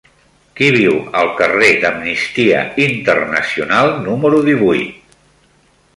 [0.59, 5.17] Qui viu al carrer d'Amnistia Internacional número divuit?